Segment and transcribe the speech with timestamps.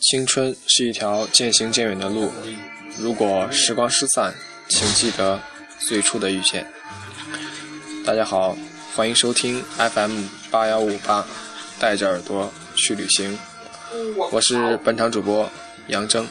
[0.00, 2.30] 青春是一条渐行渐远的路，
[2.98, 4.34] 如果时光失散，
[4.68, 5.40] 请记得
[5.78, 6.66] 最初的遇见。
[8.04, 8.56] 大家好，
[8.94, 11.26] 欢迎收听 FM 八幺五八，
[11.78, 13.38] 带着耳朵去旅行，
[14.30, 15.48] 我是本场主播
[15.88, 16.26] 杨征。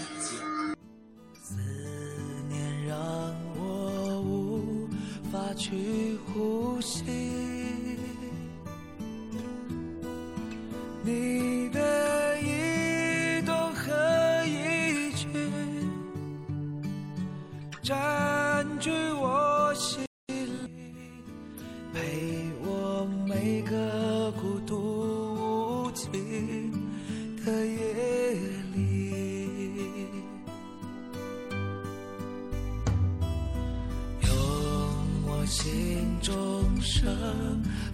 [5.57, 7.03] 去呼吸
[35.51, 36.31] 心中
[36.81, 37.05] 盛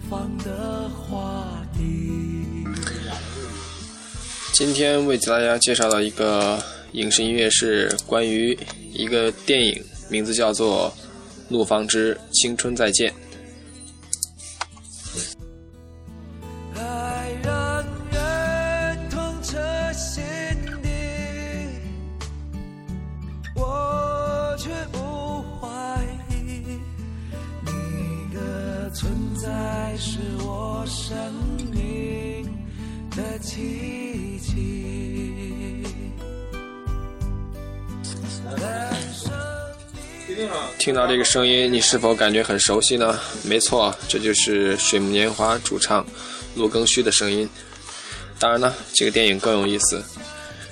[0.08, 1.82] 放的花滴。
[4.54, 8.56] 今天为大家介绍的一个影视音乐是关于
[8.94, 10.94] 一个电影，名字叫做
[11.48, 13.10] 《怒放之青春再见》。
[28.98, 31.16] 存在是我生
[31.72, 32.44] 命
[33.14, 35.84] 的奇迹
[40.80, 43.16] 听到这个声音，你是否感觉很熟悉呢？
[43.44, 46.04] 没错，这就是《水木年华》主唱
[46.56, 47.48] 陆庚戌的声音。
[48.40, 50.02] 当然呢，这个电影更有意思，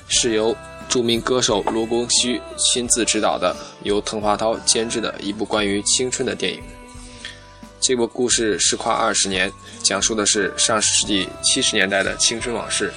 [0.09, 0.53] 是由
[0.89, 3.55] 著名歌手卢庚戌亲自执导的，
[3.85, 6.61] 由滕华涛监制的一部关于青春的电影。
[7.81, 12.93] 这部故事是跨二十年，讲述的是上世纪七十年代的青春往事。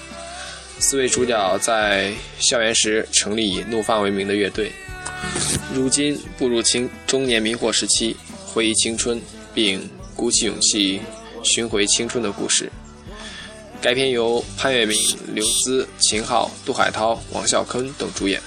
[0.80, 4.72] 四位主角在校园时成立以怒放为名的乐队。
[5.74, 9.22] 如今步入青中年迷惑时期，回忆青春，
[9.54, 11.02] 并鼓起勇气
[11.44, 12.72] 寻回青春的故事。
[13.82, 14.98] 该片由潘粤明、
[15.34, 18.42] 刘孜、秦昊、杜海涛、王啸坤等主演。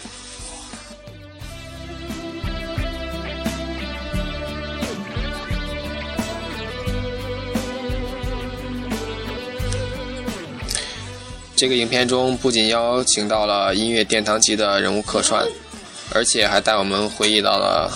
[11.63, 15.47] 这个影片中不仅邀请到了音乐殿堂级的人物客串。
[16.13, 17.89] 而且还带我们回忆到了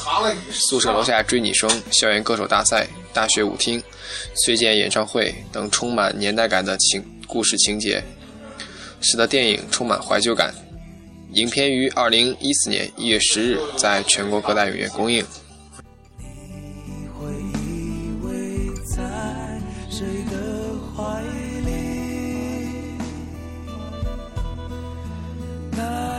[0.52, 3.82] 宿舍楼下追女生、校园歌手大赛、大学舞厅、
[4.36, 8.00] 崔健演唱会等充满年代感的情故事情节，
[9.00, 10.54] 使得电影充满怀旧感。
[11.32, 15.26] 影片于二零一四年一月十日在全国各大影院公映。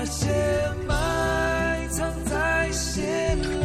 [0.08, 0.30] 一些
[0.88, 3.04] 埋藏在心
[3.42, 3.57] 里。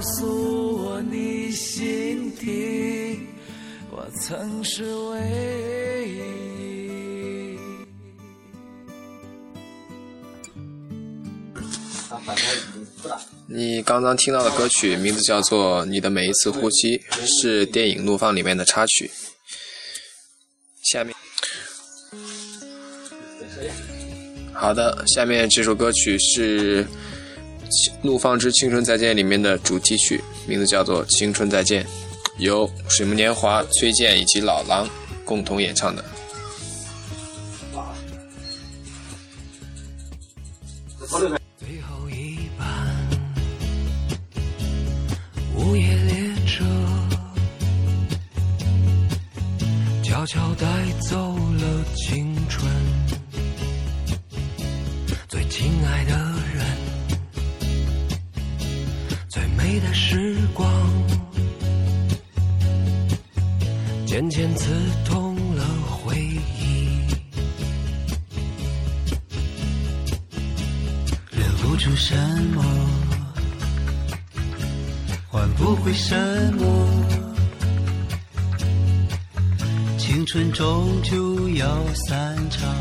[0.00, 3.20] 告诉我你心底
[3.90, 5.20] 我曾是唯
[6.08, 7.58] 一
[13.46, 19.10] 你刚刚听到的歌曲名字叫做你的每一次呼吸是电影怒放里面的插曲。
[20.82, 21.14] 下面。
[24.54, 26.86] 好的下面这首歌曲是
[28.02, 31.84] 怒放之青春再见》里面的主题曲，名字叫做《青春再见》，
[32.38, 34.88] 由水木年华、崔健以及老狼
[35.24, 36.04] 共同演唱的。
[72.02, 72.16] 什
[72.54, 72.64] 么，
[75.28, 76.16] 换不回什
[76.54, 76.64] 么，
[79.98, 81.68] 青春终究要
[82.08, 82.74] 散场。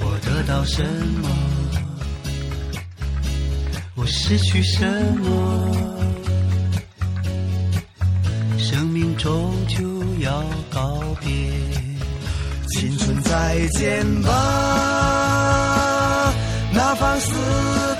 [0.00, 0.82] 我得到什
[1.22, 1.28] 么？
[3.94, 5.76] 我失去什么？
[8.58, 9.84] 生命终究
[10.18, 11.28] 要告别。
[12.70, 14.73] 青春再见吧，
[17.14, 17.32] 相思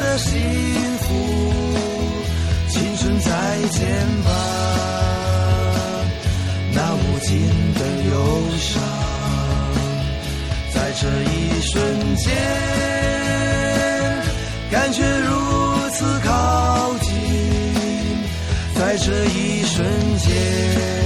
[0.01, 0.41] 的幸
[0.99, 1.07] 福。
[2.69, 3.31] 青春再
[3.71, 3.87] 见
[4.25, 4.31] 吧，
[6.73, 7.39] 那无尽
[7.75, 7.81] 的
[8.11, 8.83] 忧伤。
[10.73, 12.35] 在这一瞬间，
[14.73, 17.13] 感觉如此靠近。
[18.75, 21.04] 在这一瞬间。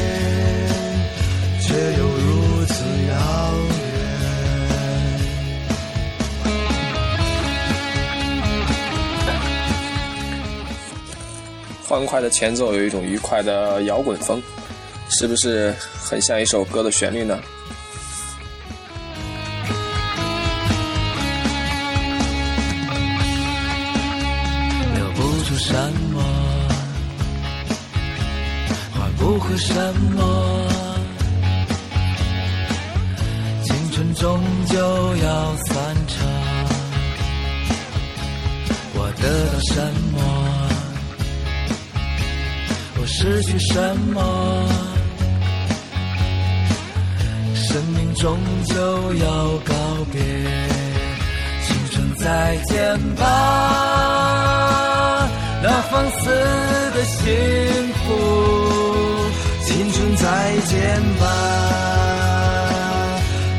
[11.89, 14.43] 欢快的前奏有一种愉快的摇滚风，
[15.09, 17.41] 是不是很像一首歌的旋律呢？
[24.95, 25.73] 留不住什
[26.13, 26.23] 么，
[28.95, 29.75] 换不回什
[30.15, 30.69] 么，
[33.65, 34.77] 青春终究
[35.25, 35.75] 要散
[36.07, 36.29] 场。
[39.01, 40.08] 我得到什么，
[43.21, 44.23] 失去什么，
[47.53, 49.27] 生命终究要
[49.65, 49.75] 告
[50.13, 50.23] 别。
[51.67, 53.27] 青春再见吧，
[55.61, 56.31] 那放肆
[56.95, 57.27] 的幸
[58.07, 58.07] 福。
[59.65, 61.27] 青春再见吧，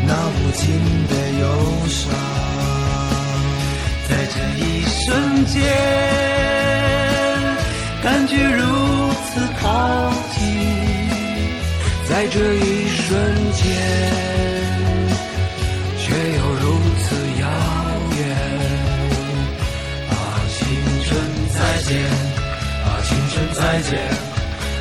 [0.07, 0.69] 那无尽
[1.09, 1.43] 的忧
[1.89, 1.99] 伤。
[4.07, 5.59] 在这一瞬间，
[8.01, 8.63] 感觉如
[9.61, 9.63] 靠
[10.33, 10.37] 近。
[12.09, 13.07] 在这一瞬
[13.53, 13.63] 间，
[15.99, 16.65] 却又如
[16.97, 17.43] 此遥
[18.17, 18.19] 远。
[20.09, 20.11] 啊，
[20.49, 20.57] 青
[21.05, 21.07] 春
[21.53, 21.89] 再见，
[22.83, 23.91] 啊，青春再见，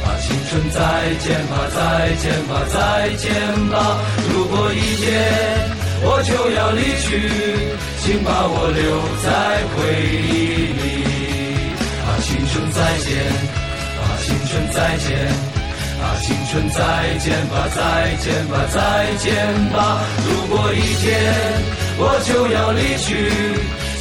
[0.04, 0.78] 啊，青春再
[1.20, 1.78] 见吧，再
[2.16, 2.76] 见吧，再
[3.16, 3.26] 见
[3.68, 3.74] 吧。
[4.32, 5.06] 如果一天
[6.02, 7.08] 我就要离去，
[8.00, 8.80] 请把我留
[9.22, 9.28] 在
[9.74, 9.76] 回
[10.32, 10.82] 忆里。
[12.06, 13.08] 啊，青春再见，
[14.28, 15.08] 青春再见。
[15.98, 18.78] 啊，青春再见吧，再见吧，再
[19.16, 19.34] 见
[19.72, 20.04] 吧。
[20.28, 21.08] 如果一天
[21.98, 23.32] 我就要离去，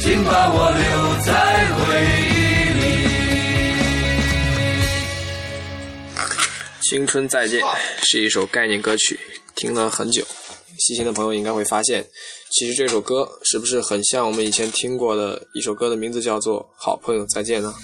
[0.00, 0.86] 请把我留
[1.24, 1.32] 在
[1.74, 1.80] 回
[2.28, 2.30] 忆
[2.78, 2.86] 里。
[6.82, 7.60] 青春再见
[8.02, 9.18] 是一首概念歌曲，
[9.56, 10.24] 听了很久。
[10.78, 12.06] 细心的朋友应该会发现，
[12.52, 17.74] 其实这首歌是不是很像我们以前听过的一首歌的名字叫做《好朋友再见》呢？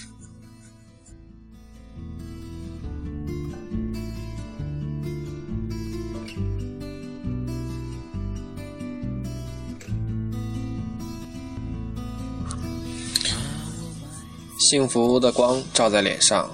[14.75, 16.51] 幸福的光照在脸上，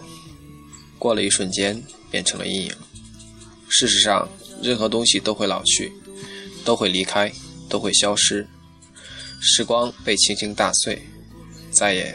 [0.99, 2.73] 过了一瞬间变成了阴影。
[3.67, 4.29] 事实上，
[4.61, 5.91] 任何东西都会老去，
[6.62, 7.33] 都会离开，
[7.67, 8.47] 都会消失。
[9.41, 11.00] 时光被轻轻打碎，
[11.71, 12.15] 再也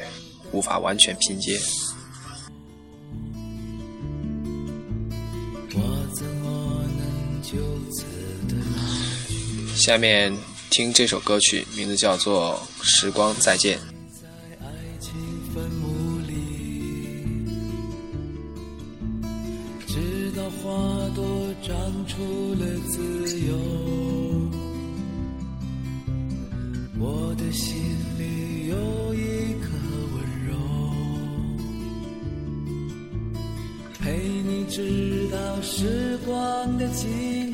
[0.52, 1.60] 无法完全拼接。
[9.76, 10.32] 下面
[10.70, 13.80] 听这首歌曲，名字叫做《时光再见》。
[21.62, 21.76] 长
[22.08, 22.22] 出
[22.56, 23.56] 了自由。
[26.98, 27.76] 我的心
[28.18, 29.68] 里有一颗
[30.14, 30.54] 温柔，
[34.00, 37.45] 陪你直到时光的尽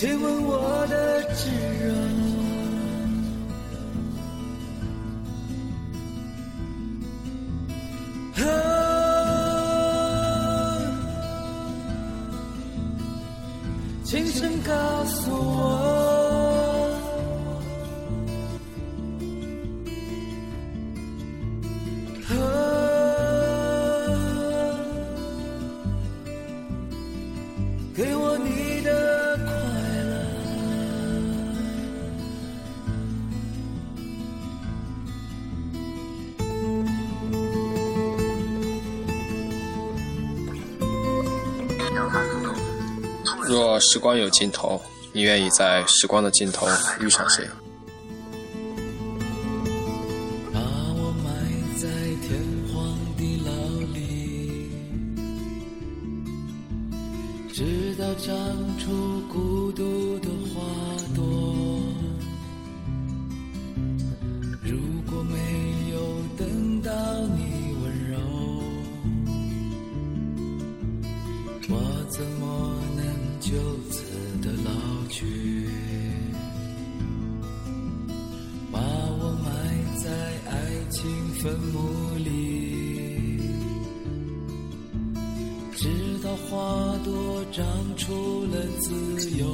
[0.00, 2.29] 亲吻我的炙热。
[43.50, 44.80] 若时光有尽头，
[45.12, 46.68] 你愿意在时光的尽头
[47.00, 47.44] 遇上谁？
[50.52, 51.88] 把我埋在
[52.22, 52.40] 天
[52.72, 53.50] 荒地老
[53.92, 54.70] 里，
[57.52, 58.32] 直到长
[58.78, 60.62] 出孤独的花
[61.12, 61.82] 朵。
[64.62, 64.78] 如
[65.10, 65.36] 果没
[86.36, 87.64] 花朵长
[87.96, 89.46] 出了自由。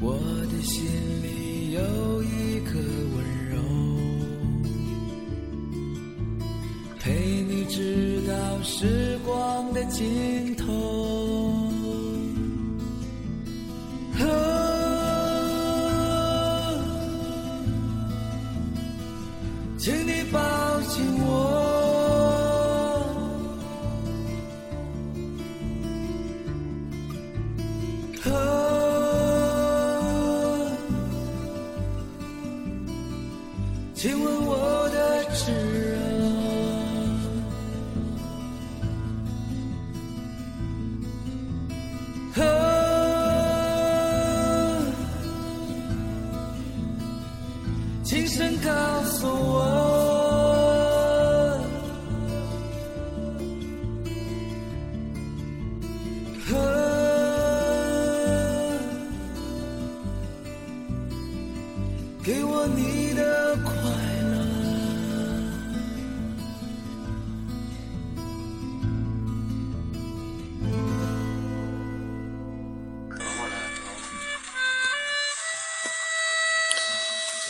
[0.00, 0.16] 我
[0.50, 0.84] 的心
[1.22, 3.16] 里有一颗温
[3.50, 3.56] 柔，
[7.00, 10.97] 陪你直到时光的尽头。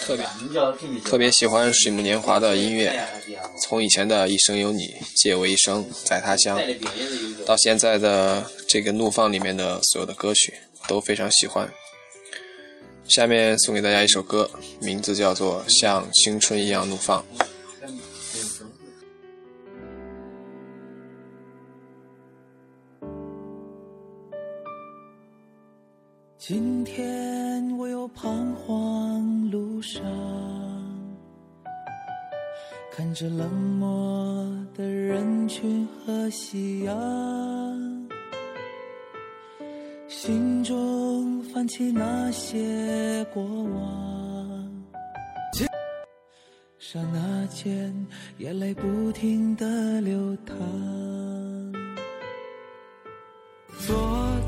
[0.08, 0.24] 特别
[1.04, 2.98] 特别喜欢水木年华的音乐，
[3.60, 6.58] 从以前的一生有你，借我一生在他乡，
[7.44, 10.54] 到现在的这个怒放里面的所有的歌曲
[10.86, 11.70] 都非常喜欢。
[13.06, 14.50] 下面送给大家一首歌，
[14.80, 17.22] 名字叫做《像青春一样怒放》。
[26.38, 28.87] 今天我又彷徨路
[29.90, 30.02] 上，
[32.92, 36.94] 看着冷漠的人群和夕阳，
[40.06, 44.84] 心中泛起那些过往。
[46.78, 50.54] 刹那间，眼泪不停的流淌。
[53.86, 53.96] 昨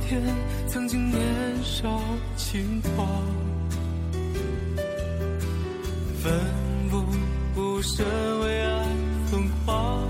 [0.07, 0.23] 天
[0.67, 1.19] 曾经年
[1.63, 1.99] 少
[2.37, 3.25] 轻狂，
[6.23, 6.31] 奋
[6.91, 7.03] 不
[7.55, 8.05] 顾身
[8.41, 8.87] 为爱
[9.31, 10.07] 疯狂，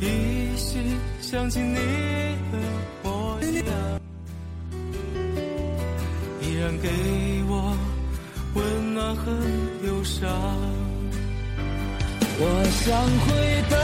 [0.00, 0.78] 依稀
[1.20, 2.58] 想起你的
[3.02, 4.00] 模样，
[6.40, 6.88] 依然给
[7.48, 7.76] 我
[8.54, 9.30] 温暖和
[9.86, 10.26] 忧伤。
[12.38, 12.88] 我想
[13.26, 13.28] 回
[13.68, 13.76] 到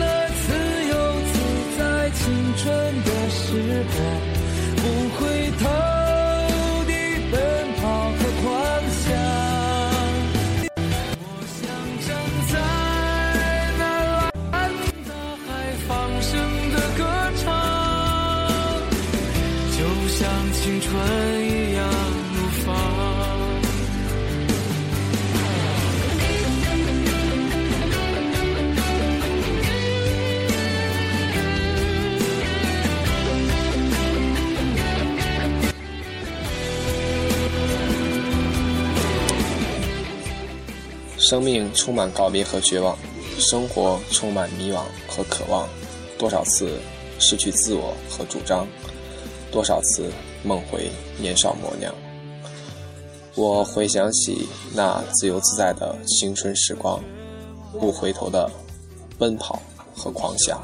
[0.00, 0.02] 那
[0.42, 0.46] 自
[0.88, 0.92] 由
[1.30, 1.34] 自
[1.78, 2.18] 在青
[2.56, 2.66] 春
[3.04, 3.38] 的时
[3.94, 3.96] 光，
[20.60, 20.92] 青春
[21.46, 21.88] 一样
[22.34, 22.74] 怒放。
[41.18, 42.96] 生命充满告别和绝望，
[43.38, 45.68] 生活充满迷惘和渴望。
[46.18, 46.80] 多少次
[47.18, 48.66] 失去自我和主张，
[49.52, 50.10] 多少次
[50.44, 51.94] 梦回年少模样。
[53.34, 57.00] 我回想起那自由自在的青春时光，
[57.78, 58.50] 不回头的
[59.18, 59.62] 奔跑
[59.94, 60.60] 和狂想。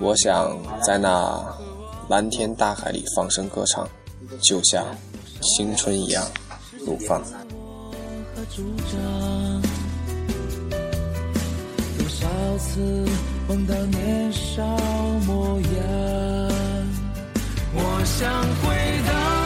[0.00, 1.42] 我想在那
[2.08, 3.88] 蓝天大海里放声歌唱，
[4.42, 4.84] 就像
[5.40, 6.24] 青春一样
[6.84, 7.22] 怒放。
[11.96, 12.80] 多少次
[13.48, 14.62] 梦到年少
[15.26, 16.47] 模样，
[17.80, 18.74] 我想回
[19.06, 19.37] 到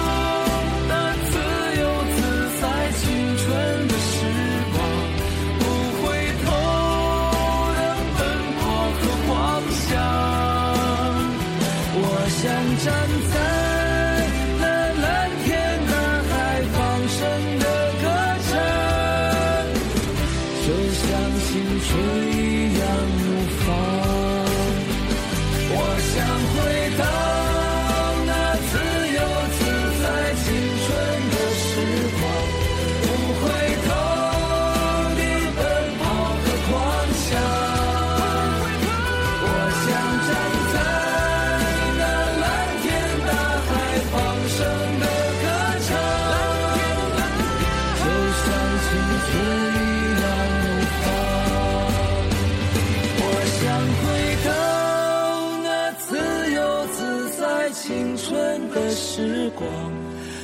[59.57, 59.69] 光，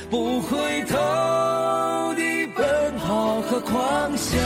[0.09, 0.95] 不回头
[2.15, 2.21] 的
[2.55, 4.39] 奔跑和狂想。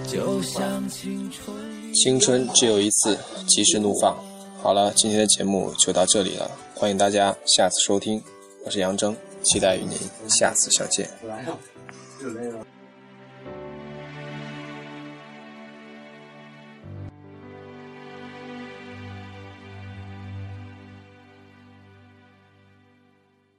[0.06, 0.52] 就像
[0.88, 1.40] 青春
[1.82, 1.94] 一样。
[1.94, 4.16] 青春只有一次，及时怒放。
[4.62, 6.50] 好了，今天的节目就到这里了，
[6.82, 8.20] 欢迎大家下次收听，
[8.64, 9.96] 我是杨征，期待与您
[10.28, 11.08] 下次相见。